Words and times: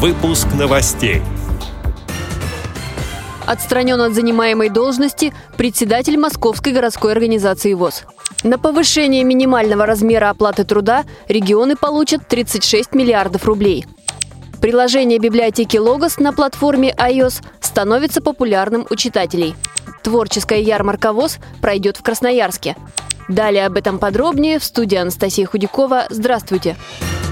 Выпуск 0.00 0.46
новостей. 0.56 1.22
Отстранен 3.46 4.00
от 4.00 4.14
занимаемой 4.14 4.68
должности 4.68 5.34
председатель 5.56 6.16
Московской 6.16 6.72
городской 6.72 7.10
организации 7.10 7.74
ВОЗ. 7.74 8.04
На 8.44 8.58
повышение 8.58 9.24
минимального 9.24 9.86
размера 9.86 10.30
оплаты 10.30 10.62
труда 10.62 11.04
регионы 11.26 11.74
получат 11.74 12.28
36 12.28 12.94
миллиардов 12.94 13.44
рублей. 13.44 13.86
Приложение 14.60 15.18
библиотеки 15.18 15.78
«Логос» 15.78 16.18
на 16.18 16.32
платформе 16.32 16.94
iOS 16.96 17.42
становится 17.58 18.20
популярным 18.20 18.86
у 18.88 18.94
читателей. 18.94 19.56
Творческая 20.04 20.60
ярмарка 20.60 21.12
ВОЗ 21.12 21.38
пройдет 21.60 21.96
в 21.96 22.04
Красноярске. 22.04 22.76
Далее 23.28 23.66
об 23.66 23.76
этом 23.76 23.98
подробнее 23.98 24.60
в 24.60 24.64
студии 24.64 24.96
Анастасия 24.96 25.46
Худякова. 25.46 26.06
Здравствуйте! 26.08 26.76
Здравствуйте! 26.76 27.27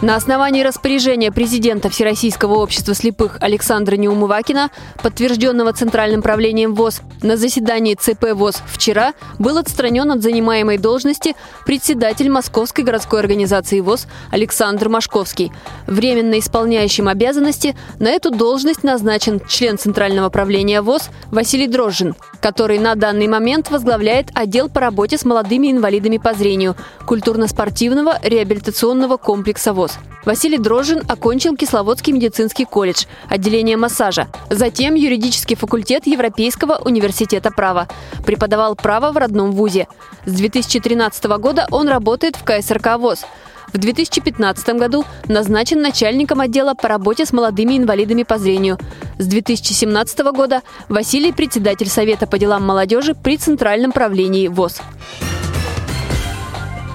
На 0.00 0.14
основании 0.14 0.62
распоряжения 0.62 1.32
президента 1.32 1.90
Всероссийского 1.90 2.54
общества 2.54 2.94
слепых 2.94 3.36
Александра 3.40 3.96
Неумывакина, 3.96 4.70
подтвержденного 5.02 5.72
Центральным 5.72 6.22
правлением 6.22 6.76
ВОЗ, 6.76 7.00
на 7.20 7.36
заседании 7.36 7.96
ЦП 7.96 8.32
ВОЗ 8.32 8.62
вчера 8.68 9.12
был 9.40 9.58
отстранен 9.58 10.12
от 10.12 10.22
занимаемой 10.22 10.78
должности 10.78 11.34
председатель 11.66 12.30
Московской 12.30 12.84
городской 12.84 13.18
организации 13.18 13.80
ВОЗ 13.80 14.06
Александр 14.30 14.88
Машковский. 14.88 15.50
Временно 15.88 16.38
исполняющим 16.38 17.08
обязанности 17.08 17.74
на 17.98 18.10
эту 18.10 18.30
должность 18.30 18.84
назначен 18.84 19.40
член 19.48 19.78
Центрального 19.78 20.28
правления 20.28 20.80
ВОЗ 20.80 21.10
Василий 21.32 21.66
Дрожжин, 21.66 22.14
который 22.40 22.78
на 22.78 22.94
данный 22.94 23.26
момент 23.26 23.68
возглавляет 23.72 24.28
отдел 24.32 24.68
по 24.68 24.80
работе 24.80 25.18
с 25.18 25.24
молодыми 25.24 25.72
инвалидами 25.72 26.18
по 26.18 26.34
зрению 26.34 26.76
культурно-спортивного 27.04 28.20
реабилитационного 28.22 29.16
комплекса 29.16 29.72
ВОЗ. 29.72 29.87
Василий 30.24 30.58
Дрожжин 30.58 31.02
окончил 31.08 31.56
Кисловодский 31.56 32.12
медицинский 32.12 32.64
колледж, 32.64 33.04
отделение 33.28 33.76
массажа, 33.76 34.28
затем 34.50 34.94
юридический 34.94 35.56
факультет 35.56 36.06
Европейского 36.06 36.76
университета 36.84 37.50
права. 37.50 37.88
Преподавал 38.26 38.76
право 38.76 39.10
в 39.10 39.16
родном 39.16 39.52
вузе. 39.52 39.88
С 40.26 40.32
2013 40.32 41.24
года 41.38 41.66
он 41.70 41.88
работает 41.88 42.36
в 42.36 42.44
КСРК 42.44 42.98
ВОЗ. 42.98 43.24
В 43.72 43.78
2015 43.78 44.68
году 44.76 45.04
назначен 45.28 45.82
начальником 45.82 46.40
отдела 46.40 46.74
по 46.74 46.88
работе 46.88 47.26
с 47.26 47.32
молодыми 47.32 47.76
инвалидами 47.76 48.22
по 48.22 48.38
зрению. 48.38 48.78
С 49.18 49.26
2017 49.26 50.18
года 50.32 50.62
Василий– 50.88 51.32
председатель 51.34 51.88
Совета 51.88 52.26
по 52.26 52.38
делам 52.38 52.64
молодежи 52.66 53.14
при 53.14 53.36
Центральном 53.36 53.92
правлении 53.92 54.48
ВОЗ. 54.48 54.80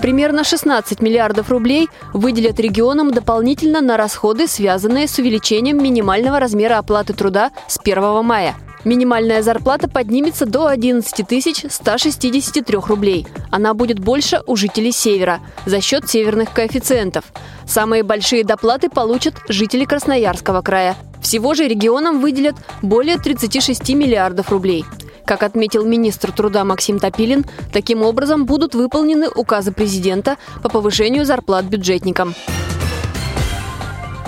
Примерно 0.00 0.44
16 0.44 1.00
миллиардов 1.00 1.50
рублей 1.50 1.88
выделят 2.12 2.60
регионам 2.60 3.10
дополнительно 3.10 3.80
на 3.80 3.96
расходы, 3.96 4.46
связанные 4.46 5.08
с 5.08 5.18
увеличением 5.18 5.82
минимального 5.82 6.38
размера 6.38 6.78
оплаты 6.78 7.14
труда 7.14 7.50
с 7.66 7.78
1 7.82 8.24
мая. 8.24 8.54
Минимальная 8.84 9.42
зарплата 9.42 9.88
поднимется 9.88 10.46
до 10.46 10.66
11 10.66 11.66
163 11.68 12.78
рублей. 12.86 13.26
Она 13.50 13.74
будет 13.74 13.98
больше 13.98 14.40
у 14.46 14.54
жителей 14.54 14.92
Севера 14.92 15.40
за 15.66 15.80
счет 15.80 16.08
северных 16.08 16.52
коэффициентов. 16.52 17.24
Самые 17.66 18.04
большие 18.04 18.44
доплаты 18.44 18.88
получат 18.88 19.34
жители 19.48 19.84
Красноярского 19.84 20.62
края. 20.62 20.96
Всего 21.20 21.54
же 21.54 21.66
регионам 21.66 22.20
выделят 22.20 22.54
более 22.80 23.18
36 23.18 23.90
миллиардов 23.90 24.50
рублей. 24.50 24.84
Как 25.28 25.42
отметил 25.42 25.84
министр 25.84 26.32
труда 26.32 26.64
Максим 26.64 26.98
Топилин, 26.98 27.44
таким 27.70 28.00
образом 28.02 28.46
будут 28.46 28.74
выполнены 28.74 29.28
указы 29.28 29.72
президента 29.72 30.38
по 30.62 30.70
повышению 30.70 31.26
зарплат 31.26 31.66
бюджетникам. 31.66 32.34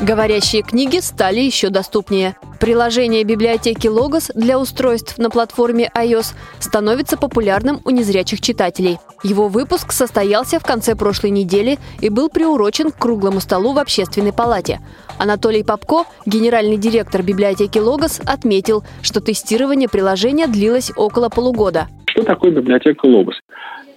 Говорящие 0.03 0.63
книги 0.63 0.99
стали 1.01 1.41
еще 1.41 1.69
доступнее. 1.69 2.35
Приложение 2.59 3.23
библиотеки 3.23 3.87
Logos 3.87 4.31
для 4.35 4.59
устройств 4.59 5.19
на 5.19 5.29
платформе 5.29 5.91
iOS 5.95 6.35
становится 6.59 7.19
популярным 7.19 7.81
у 7.85 7.91
незрячих 7.91 8.41
читателей. 8.41 8.97
Его 9.23 9.49
выпуск 9.49 9.93
состоялся 9.93 10.59
в 10.59 10.65
конце 10.65 10.97
прошлой 10.97 11.31
недели 11.31 11.79
и 12.01 12.09
был 12.09 12.31
приурочен 12.31 12.91
к 12.91 12.99
круглому 12.99 13.41
столу 13.41 13.75
в 13.75 13.79
общественной 13.79 14.33
палате. 14.33 14.81
Анатолий 15.19 15.63
Попко, 15.63 16.05
генеральный 16.25 16.79
директор 16.79 17.23
библиотеки 17.23 17.77
Logos, 17.77 18.23
отметил, 18.25 18.83
что 19.03 19.21
тестирование 19.21 19.89
приложения 19.91 20.47
длилось 20.47 20.91
около 20.97 21.29
полугода. 21.29 21.89
Что 22.07 22.23
такое 22.23 22.53
библиотека 22.53 23.07
Logos? 23.07 23.35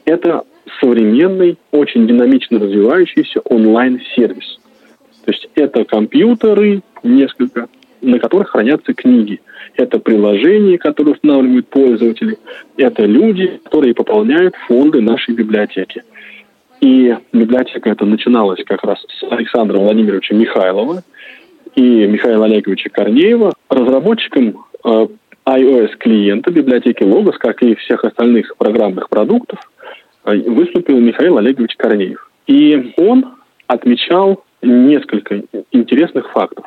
Это 0.04 0.44
современный, 0.82 1.58
очень 1.72 2.06
динамично 2.08 2.60
развивающийся 2.60 3.40
онлайн-сервис. 3.40 4.60
То 5.26 5.32
есть 5.32 5.50
это 5.56 5.86
компьютеры, 5.86 6.82
несколько, 7.04 7.68
на 8.02 8.20
которых 8.20 8.50
хранятся 8.50 8.94
книги. 8.94 9.42
Это 9.76 10.00
приложения, 10.00 10.78
которые 10.78 11.16
устанавливают 11.16 11.68
пользователи. 11.68 12.38
Это 12.78 13.06
люди, 13.06 13.60
которые 13.64 13.94
пополняют 13.94 14.56
фонды 14.68 15.02
нашей 15.02 15.34
библиотеки. 15.34 16.04
И 16.82 17.16
библиотека 17.32 17.90
эта 17.90 18.06
начиналась 18.06 18.62
как 18.66 18.84
раз 18.84 19.00
с 19.08 19.32
Александра 19.32 19.78
Владимировича 19.78 20.36
Михайлова 20.36 21.04
и 21.76 21.82
Михаила 21.82 22.46
Олеговича 22.46 22.90
Корнеева, 22.90 23.54
разработчиком 23.70 24.66
э, 24.84 25.08
iOS-клиента 25.46 26.52
библиотеки 26.52 27.04
Logos, 27.04 27.38
как 27.40 27.64
и 27.64 27.76
всех 27.76 28.04
остальных 28.04 28.56
программных 28.58 29.08
продуктов, 29.08 29.60
э, 30.26 30.36
выступил 30.50 31.00
Михаил 31.00 31.38
Олегович 31.38 31.78
Корнеев. 31.78 32.30
И 32.48 32.94
он 32.98 33.28
отмечал 33.68 34.44
несколько 34.62 35.44
интересных 35.72 36.32
фактов. 36.32 36.66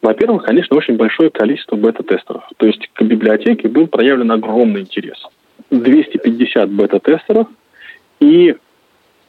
Во-первых, 0.00 0.44
конечно, 0.44 0.76
очень 0.76 0.96
большое 0.96 1.30
количество 1.30 1.76
бета-тестеров. 1.76 2.44
То 2.56 2.66
есть 2.66 2.88
к 2.92 3.02
библиотеке 3.02 3.68
был 3.68 3.86
проявлен 3.86 4.30
огромный 4.30 4.82
интерес. 4.82 5.22
250 5.70 6.70
бета-тестеров 6.70 7.48
и 8.20 8.56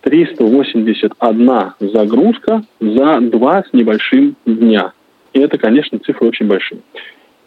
381 0.02 1.72
загрузка 1.80 2.64
за 2.80 3.19
два 3.19 3.64
с 3.64 3.74
небольшим 3.74 4.36
дня. 4.46 4.94
И 5.34 5.40
это, 5.40 5.58
конечно, 5.58 6.00
цифры 6.00 6.28
очень 6.28 6.48
большие. 6.48 6.81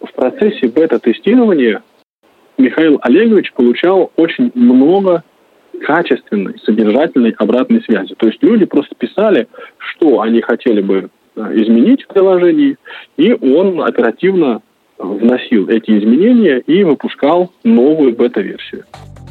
В 0.00 0.12
процессе 0.12 0.68
бета-тестирования 0.68 1.82
Михаил 2.58 2.98
Олегович 3.02 3.52
получал 3.52 4.12
очень 4.16 4.50
много 4.54 5.24
качественной, 5.86 6.58
содержательной 6.64 7.34
обратной 7.38 7.82
связи. 7.82 8.14
То 8.14 8.26
есть 8.26 8.42
люди 8.42 8.64
просто 8.64 8.94
писали, 8.94 9.48
что 9.76 10.20
они 10.20 10.40
хотели 10.40 10.80
бы 10.80 11.10
э, 11.36 11.40
изменить 11.54 12.04
в 12.04 12.08
приложении, 12.08 12.76
и 13.16 13.32
он 13.32 13.82
оперативно 13.82 14.62
вносил 14.98 15.68
эти 15.68 15.98
изменения 15.98 16.58
и 16.60 16.84
выпускал 16.84 17.52
новую 17.64 18.14
бета-версию. 18.14 18.84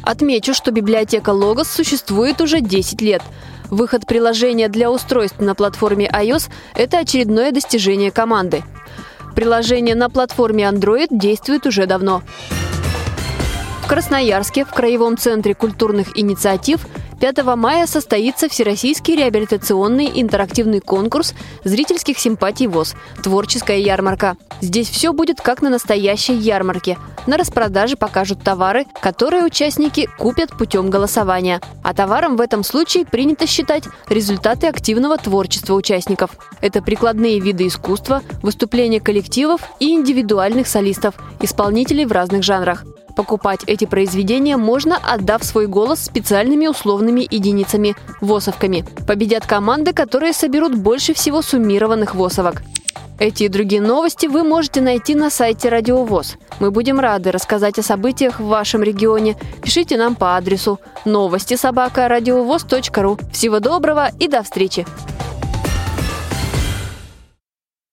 Отмечу, 0.04 0.52
что 0.52 0.72
библиотека 0.72 1.30
Logos 1.30 1.64
существует 1.64 2.40
уже 2.40 2.60
10 2.60 3.00
лет. 3.02 3.22
Выход 3.70 4.06
приложения 4.06 4.68
для 4.68 4.90
устройств 4.90 5.40
на 5.40 5.54
платформе 5.54 6.10
iOS– 6.12 6.50
это 6.76 6.98
очередное 6.98 7.52
достижение 7.52 8.10
команды. 8.10 8.62
Приложение 9.34 9.94
на 9.94 10.10
платформе 10.10 10.64
Android 10.64 11.06
действует 11.10 11.66
уже 11.66 11.86
давно. 11.86 12.22
Красноярске, 13.92 14.64
в 14.64 14.70
Краевом 14.70 15.18
центре 15.18 15.54
культурных 15.54 16.18
инициатив, 16.18 16.86
5 17.20 17.44
мая 17.56 17.86
состоится 17.86 18.48
Всероссийский 18.48 19.14
реабилитационный 19.16 20.10
интерактивный 20.14 20.80
конкурс 20.80 21.34
зрительских 21.62 22.18
симпатий 22.18 22.68
ВОЗ 22.68 22.94
«Творческая 23.22 23.76
ярмарка». 23.76 24.38
Здесь 24.62 24.88
все 24.88 25.12
будет 25.12 25.42
как 25.42 25.60
на 25.60 25.68
настоящей 25.68 26.32
ярмарке. 26.32 26.96
На 27.26 27.36
распродаже 27.36 27.96
покажут 27.96 28.42
товары, 28.42 28.86
которые 29.02 29.44
участники 29.44 30.08
купят 30.16 30.56
путем 30.56 30.88
голосования. 30.88 31.60
А 31.82 31.92
товаром 31.92 32.38
в 32.38 32.40
этом 32.40 32.64
случае 32.64 33.04
принято 33.04 33.46
считать 33.46 33.84
результаты 34.08 34.68
активного 34.68 35.18
творчества 35.18 35.74
участников. 35.74 36.30
Это 36.62 36.80
прикладные 36.80 37.40
виды 37.40 37.66
искусства, 37.66 38.22
выступления 38.40 39.00
коллективов 39.00 39.60
и 39.80 39.92
индивидуальных 39.92 40.66
солистов, 40.66 41.14
исполнителей 41.42 42.06
в 42.06 42.12
разных 42.12 42.42
жанрах. 42.42 42.86
Покупать 43.16 43.60
эти 43.66 43.84
произведения 43.84 44.56
можно, 44.56 44.98
отдав 45.02 45.44
свой 45.44 45.66
голос 45.66 46.00
специальными 46.00 46.66
условными 46.66 47.26
единицами– 47.30 47.94
ВОСовками. 48.20 48.84
Победят 49.06 49.46
команды, 49.46 49.92
которые 49.92 50.32
соберут 50.32 50.74
больше 50.74 51.14
всего 51.14 51.42
суммированных 51.42 52.14
ВОСовок. 52.14 52.62
Эти 53.18 53.44
и 53.44 53.48
другие 53.48 53.80
новости 53.80 54.26
вы 54.26 54.42
можете 54.42 54.80
найти 54.80 55.14
на 55.14 55.30
сайте 55.30 55.68
Радио 55.68 56.02
ВОЗ. 56.04 56.38
Мы 56.58 56.70
будем 56.70 56.98
рады 56.98 57.30
рассказать 57.30 57.78
о 57.78 57.82
событиях 57.82 58.40
в 58.40 58.46
вашем 58.46 58.82
регионе. 58.82 59.36
Пишите 59.62 59.96
нам 59.96 60.16
по 60.16 60.36
адресу 60.36 60.80
новости 61.04 61.54
собака 61.54 62.08
ру. 62.08 63.18
Всего 63.32 63.60
доброго 63.60 64.10
и 64.18 64.26
до 64.26 64.42
встречи! 64.42 64.86